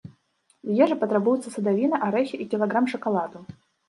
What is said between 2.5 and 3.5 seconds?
кілаграм шакаладу.